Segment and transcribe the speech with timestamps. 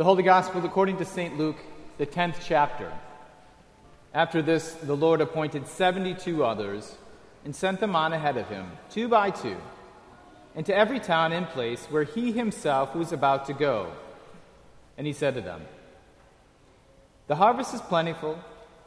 [0.00, 1.36] The Holy Gospel according to St.
[1.36, 1.58] Luke,
[1.98, 2.90] the 10th chapter.
[4.14, 6.96] After this, the Lord appointed 72 others
[7.44, 9.58] and sent them on ahead of him, two by two,
[10.54, 13.92] into every town and place where he himself was about to go.
[14.96, 15.66] And he said to them,
[17.26, 18.38] The harvest is plentiful,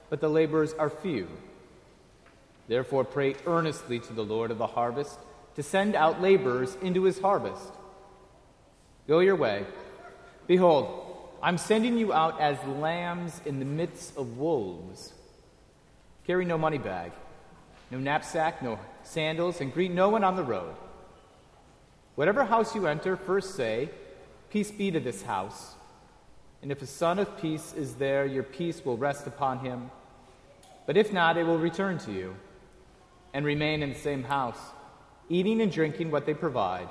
[0.10, 1.28] but the laborers are few.
[2.68, 5.20] Therefore, pray earnestly to the Lord of the harvest
[5.58, 7.72] to send out laborers into his harvest.
[9.08, 9.68] Go your way.
[10.48, 11.04] Behold,
[11.42, 15.14] I'm sending you out as lambs in the midst of wolves.
[16.26, 17.12] Carry no money bag,
[17.92, 20.76] no knapsack, no sandals, and greet no one on the road.
[22.16, 23.90] Whatever house you enter, first say,
[24.50, 25.74] Peace be to this house.
[26.62, 29.90] And if a son of peace is there, your peace will rest upon him.
[30.86, 32.36] But if not, it will return to you
[33.34, 34.60] and remain in the same house,
[35.28, 36.88] eating and drinking what they provide,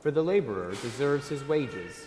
[0.00, 2.06] for the laborer deserves his wages.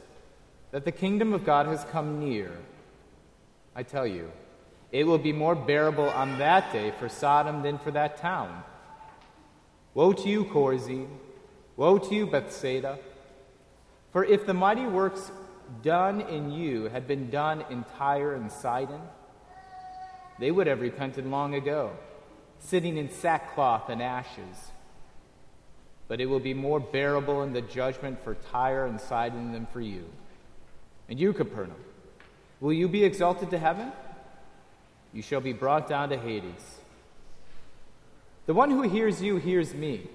[0.71, 2.51] that the kingdom of God has come near.
[3.75, 4.31] I tell you,
[4.91, 8.63] it will be more bearable on that day for Sodom than for that town.
[9.93, 11.07] Woe to you, Chorazin!
[11.77, 12.99] Woe to you, Bethsaida!
[14.11, 15.31] For if the mighty works
[15.83, 19.01] done in you had been done in Tyre and Sidon,
[20.39, 21.91] they would have repented long ago
[22.59, 24.71] sitting in sackcloth and ashes.
[26.07, 29.81] But it will be more bearable in the judgment for Tyre and Sidon than for
[29.81, 30.05] you.
[31.11, 31.75] And you, Capernaum,
[32.61, 33.91] will you be exalted to heaven?
[35.11, 36.77] You shall be brought down to Hades.
[38.45, 40.07] The one who hears you hears me.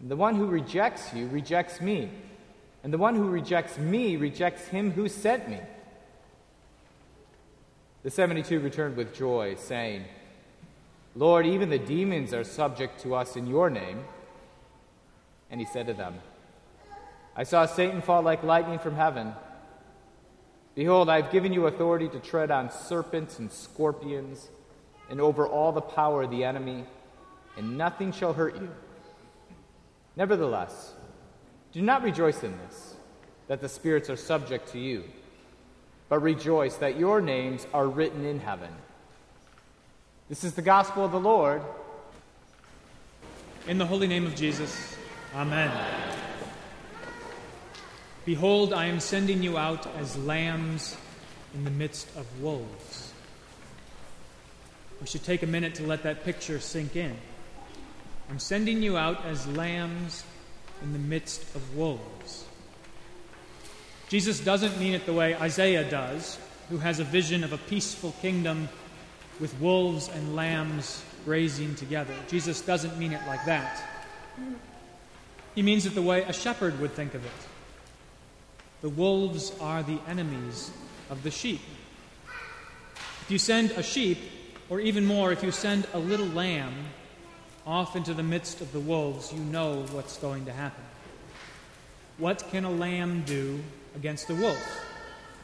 [0.00, 2.10] And the one who rejects you rejects me.
[2.82, 5.60] And the one who rejects me rejects him who sent me.
[8.02, 10.04] The 72 returned with joy, saying,
[11.14, 14.02] Lord, even the demons are subject to us in your name.
[15.48, 16.18] And he said to them,
[17.36, 19.34] I saw Satan fall like lightning from heaven.
[20.74, 24.48] Behold, I have given you authority to tread on serpents and scorpions
[25.10, 26.84] and over all the power of the enemy,
[27.56, 28.70] and nothing shall hurt you.
[30.16, 30.92] Nevertheless,
[31.72, 32.94] do not rejoice in this,
[33.48, 35.04] that the spirits are subject to you,
[36.08, 38.70] but rejoice that your names are written in heaven.
[40.28, 41.62] This is the gospel of the Lord.
[43.68, 44.96] In the holy name of Jesus,
[45.34, 46.11] Amen.
[48.24, 50.96] Behold, I am sending you out as lambs
[51.54, 53.12] in the midst of wolves.
[55.00, 57.16] We should take a minute to let that picture sink in.
[58.30, 60.24] I'm sending you out as lambs
[60.82, 62.44] in the midst of wolves.
[64.08, 66.38] Jesus doesn't mean it the way Isaiah does,
[66.70, 68.68] who has a vision of a peaceful kingdom
[69.40, 72.14] with wolves and lambs grazing together.
[72.28, 73.82] Jesus doesn't mean it like that.
[75.54, 77.30] He means it the way a shepherd would think of it.
[78.82, 80.70] The wolves are the enemies
[81.08, 81.60] of the sheep.
[83.22, 84.18] If you send a sheep,
[84.68, 86.74] or even more, if you send a little lamb
[87.64, 90.82] off into the midst of the wolves, you know what's going to happen.
[92.18, 93.62] What can a lamb do
[93.94, 94.84] against a wolf,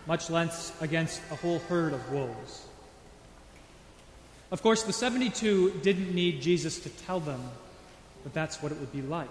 [0.07, 2.67] much less against a whole herd of wolves?
[4.51, 7.43] Of course, the 72 didn't need Jesus to tell them
[8.25, 9.29] that that's what it would be like.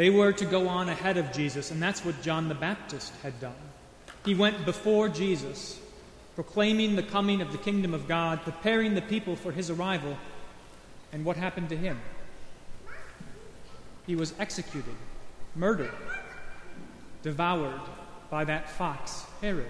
[0.00, 3.38] They were to go on ahead of Jesus, and that's what John the Baptist had
[3.38, 3.52] done.
[4.24, 5.78] He went before Jesus,
[6.34, 10.16] proclaiming the coming of the kingdom of God, preparing the people for his arrival.
[11.12, 12.00] And what happened to him?
[14.06, 14.94] He was executed,
[15.54, 15.92] murdered,
[17.22, 17.82] devoured
[18.30, 19.66] by that fox, Herod.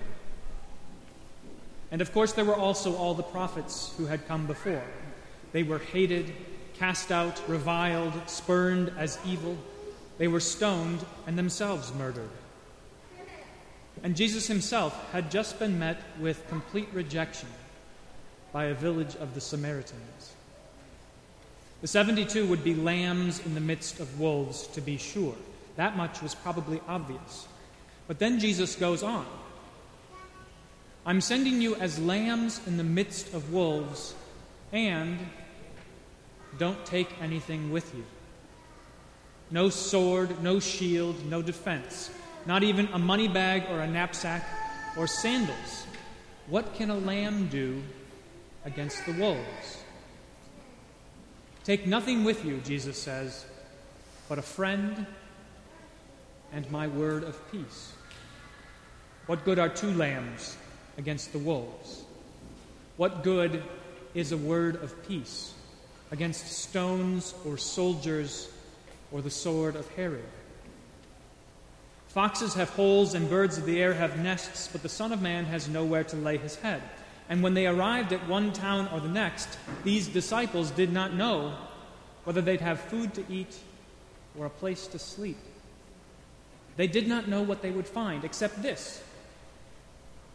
[1.91, 4.85] And of course, there were also all the prophets who had come before.
[5.51, 6.33] They were hated,
[6.75, 9.59] cast out, reviled, spurned as evil.
[10.21, 12.29] They were stoned and themselves murdered.
[14.03, 17.49] And Jesus himself had just been met with complete rejection
[18.53, 20.35] by a village of the Samaritans.
[21.81, 25.35] The 72 would be lambs in the midst of wolves, to be sure.
[25.77, 27.49] That much was probably obvious.
[28.07, 29.25] But then Jesus goes on.
[31.07, 34.15] I'm sending you as lambs in the midst of wolves,
[34.71, 35.19] and
[36.59, 38.05] don't take anything with you.
[39.51, 42.11] No sword, no shield, no defense,
[42.47, 44.45] not even a money bag or a knapsack,
[44.97, 45.87] or sandals.
[46.47, 47.83] What can a lamb do
[48.65, 49.85] against the wolves?
[51.65, 53.45] Take nothing with you, Jesus says,
[54.29, 55.07] but a friend
[56.53, 57.93] and my word of peace.
[59.27, 60.57] What good are two lambs
[60.99, 62.03] against the wolves?
[62.97, 63.63] What good
[64.15, 65.55] is a word of peace
[66.11, 68.49] against stones or soldiers
[69.13, 70.25] or the sword of Herod?
[72.09, 75.45] Foxes have holes and birds of the air have nests, but the Son of Man
[75.45, 76.83] has nowhere to lay his head.
[77.29, 79.49] And when they arrived at one town or the next,
[79.85, 81.55] these disciples did not know
[82.25, 83.57] whether they'd have food to eat
[84.37, 85.39] or a place to sleep.
[86.77, 89.03] They did not know what they would find, except this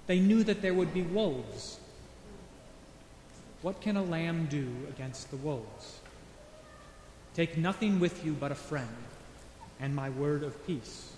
[0.08, 1.80] they knew that there would be wolves.
[3.62, 6.00] What can a lamb do against the wolves?
[7.36, 8.88] Take nothing with you but a friend
[9.80, 11.12] and my word of peace.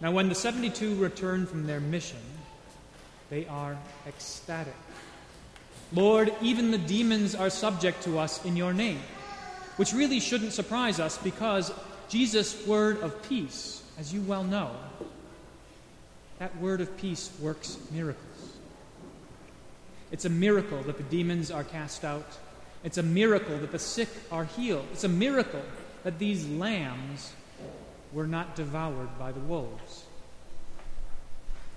[0.00, 2.18] Now, when the 72 return from their mission,
[3.30, 3.76] they are
[4.06, 4.74] ecstatic.
[5.92, 9.00] Lord, even the demons are subject to us in your name,
[9.76, 11.72] which really shouldn't surprise us because
[12.08, 14.70] Jesus' word of peace, as you well know,
[16.38, 18.24] that word of peace works miracles.
[20.10, 22.38] It's a miracle that the demons are cast out.
[22.84, 24.86] It's a miracle that the sick are healed.
[24.92, 25.62] It's a miracle
[26.04, 27.32] that these lambs
[28.12, 30.04] were not devoured by the wolves.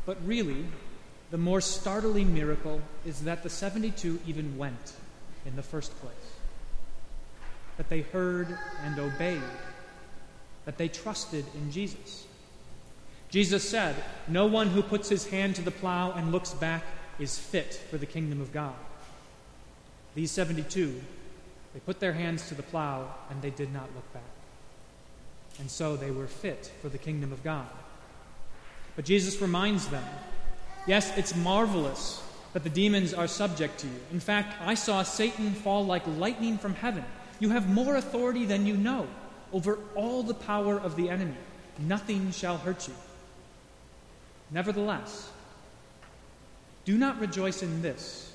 [0.05, 0.65] But really,
[1.31, 4.93] the more startling miracle is that the 72 even went
[5.45, 6.13] in the first place.
[7.77, 9.41] That they heard and obeyed.
[10.65, 12.25] That they trusted in Jesus.
[13.29, 13.95] Jesus said,
[14.27, 16.83] No one who puts his hand to the plow and looks back
[17.17, 18.75] is fit for the kingdom of God.
[20.15, 21.01] These 72,
[21.73, 24.23] they put their hands to the plow and they did not look back
[25.59, 27.67] and so they were fit for the kingdom of God.
[28.95, 30.03] But Jesus reminds them
[30.87, 32.21] yes, it's marvelous
[32.53, 33.99] that the demons are subject to you.
[34.11, 37.05] In fact, I saw Satan fall like lightning from heaven.
[37.39, 39.07] You have more authority than you know
[39.53, 41.37] over all the power of the enemy.
[41.79, 42.93] Nothing shall hurt you.
[44.49, 45.29] Nevertheless,
[46.83, 48.30] do not rejoice in this,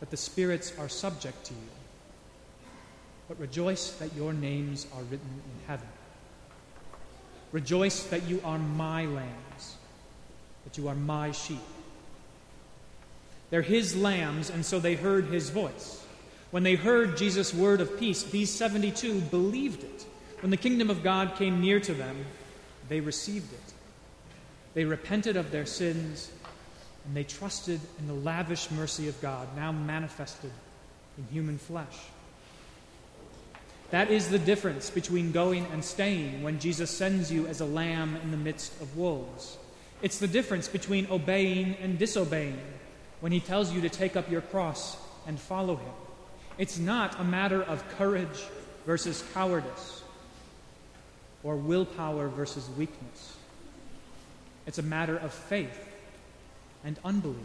[0.00, 1.70] that the spirits are subject to you,
[3.28, 5.88] but rejoice that your names are written in heaven.
[7.52, 9.76] Rejoice that you are my lambs,
[10.64, 11.58] that you are my sheep.
[13.50, 16.04] They're his lambs, and so they heard his voice.
[16.50, 20.06] When they heard Jesus' word of peace, these 72 believed it.
[20.40, 22.26] When the kingdom of God came near to them,
[22.88, 23.72] they received it.
[24.74, 26.30] They repented of their sins,
[27.06, 30.50] and they trusted in the lavish mercy of God, now manifested
[31.16, 31.96] in human flesh.
[33.90, 38.16] That is the difference between going and staying when Jesus sends you as a lamb
[38.22, 39.56] in the midst of wolves.
[40.02, 42.58] It's the difference between obeying and disobeying
[43.20, 44.96] when he tells you to take up your cross
[45.28, 45.92] and follow him.
[46.58, 48.42] It's not a matter of courage
[48.84, 50.02] versus cowardice
[51.44, 53.36] or willpower versus weakness.
[54.66, 55.78] It's a matter of faith
[56.86, 57.36] and unbelief.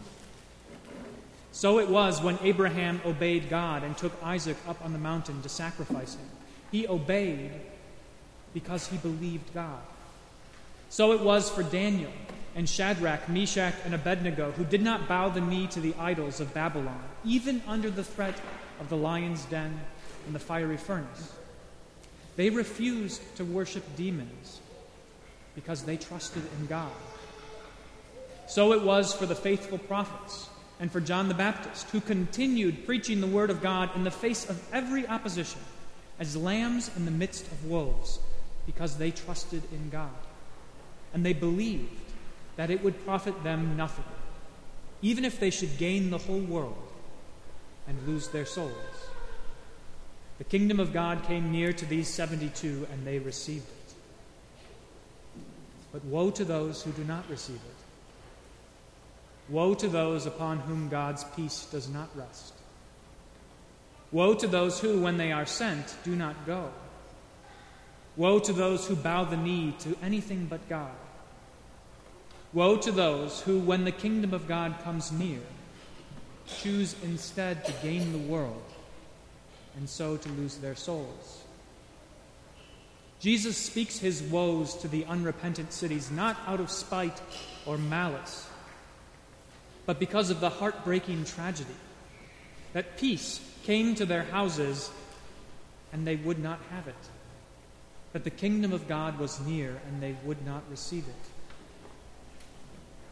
[1.50, 5.50] So it was when Abraham obeyed God and took Isaac up on the mountain to
[5.50, 6.26] sacrifice him.
[6.70, 7.50] He obeyed
[8.54, 9.80] because he believed God.
[10.88, 12.12] So it was for Daniel
[12.54, 16.54] and Shadrach, Meshach, and Abednego, who did not bow the knee to the idols of
[16.54, 18.40] Babylon, even under the threat
[18.80, 19.80] of the lion's den
[20.26, 21.32] and the fiery furnace.
[22.36, 24.60] They refused to worship demons
[25.54, 26.92] because they trusted in God.
[28.52, 33.22] So it was for the faithful prophets and for John the Baptist, who continued preaching
[33.22, 35.62] the word of God in the face of every opposition,
[36.18, 38.18] as lambs in the midst of wolves,
[38.66, 40.10] because they trusted in God.
[41.14, 41.98] And they believed
[42.56, 44.04] that it would profit them nothing,
[45.00, 46.92] even if they should gain the whole world
[47.88, 48.74] and lose their souls.
[50.36, 53.94] The kingdom of God came near to these 72, and they received it.
[55.90, 57.81] But woe to those who do not receive it.
[59.48, 62.54] Woe to those upon whom God's peace does not rest.
[64.10, 66.70] Woe to those who, when they are sent, do not go.
[68.16, 70.92] Woe to those who bow the knee to anything but God.
[72.52, 75.40] Woe to those who, when the kingdom of God comes near,
[76.46, 78.62] choose instead to gain the world
[79.76, 81.44] and so to lose their souls.
[83.20, 87.20] Jesus speaks his woes to the unrepentant cities not out of spite
[87.64, 88.48] or malice
[89.86, 91.74] but because of the heartbreaking tragedy
[92.72, 94.90] that peace came to their houses
[95.92, 96.94] and they would not have it,
[98.12, 101.30] that the kingdom of God was near and they would not receive it.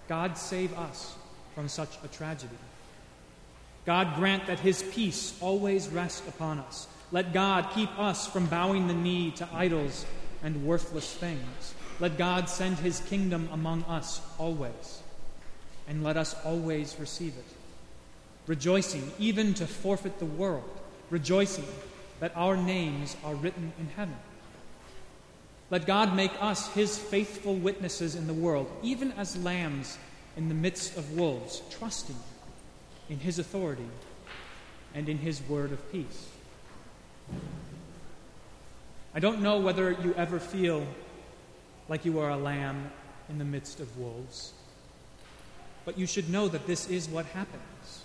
[0.08, 1.14] God save us
[1.54, 2.56] from such a tragedy.
[3.86, 6.86] God grant that his peace always rest upon us.
[7.12, 10.04] Let God keep us from bowing the knee to idols
[10.42, 11.74] and worthless things.
[11.98, 15.02] Let God send his kingdom among us always,
[15.90, 17.44] and let us always receive it.
[18.46, 20.70] Rejoicing even to forfeit the world,
[21.10, 21.66] rejoicing
[22.20, 24.16] that our names are written in heaven.
[25.68, 29.98] Let God make us his faithful witnesses in the world, even as lambs
[30.36, 32.16] in the midst of wolves, trusting
[33.08, 33.88] in his authority
[34.94, 36.28] and in his word of peace.
[39.12, 40.86] I don't know whether you ever feel
[41.88, 42.92] like you are a lamb
[43.28, 44.52] in the midst of wolves,
[45.90, 48.04] but you should know that this is what happens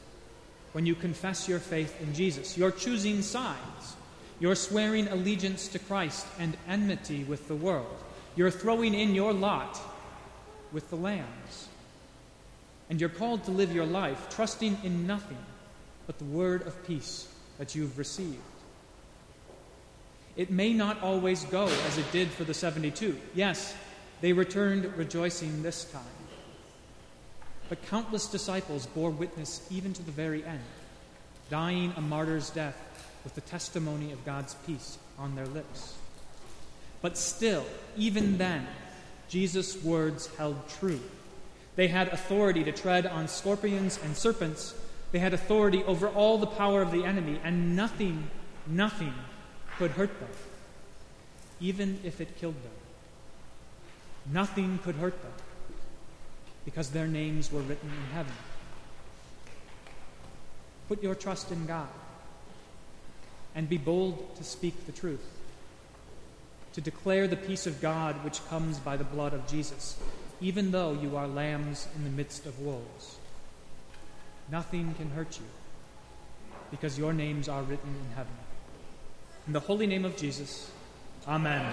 [0.74, 2.58] when you confess your faith in Jesus.
[2.58, 3.96] You're choosing sides.
[4.40, 7.96] You're swearing allegiance to Christ and enmity with the world.
[8.36, 9.80] You're throwing in your lot
[10.74, 11.68] with the lambs.
[12.90, 15.38] And you're called to live your life trusting in nothing
[16.08, 17.28] but the word of peace
[17.60, 18.42] that you've received.
[20.36, 23.16] It may not always go as it did for the 72.
[23.36, 23.76] Yes,
[24.22, 26.15] they returned rejoicing this time.
[27.70, 30.62] But countless disciples bore witness even to the very end,
[31.50, 32.78] dying a martyr's death
[33.24, 35.96] with the testimony of God's peace on their lips.
[37.02, 37.66] But still,
[37.98, 38.68] even then,
[39.30, 41.00] Jesus' words held true.
[41.76, 44.76] They had authority to tread on scorpions and serpents.
[45.12, 48.30] They had authority over all the power of the enemy, and nothing,
[48.68, 49.14] nothing
[49.78, 50.30] could hurt them,
[51.60, 52.72] even if it killed them.
[54.32, 55.34] Nothing could hurt them
[56.66, 58.34] because their names were written in heaven.
[60.88, 61.88] Put your trust in God
[63.56, 65.26] and be bold to speak the truth,
[66.74, 69.98] to declare the peace of God which comes by the blood of Jesus,
[70.42, 73.18] even though you are lambs in the midst of wolves.
[74.52, 75.46] Nothing can hurt you
[76.72, 78.34] because your names are written in heaven.
[79.48, 80.72] In the holy name of Jesus,
[81.28, 81.66] Amen.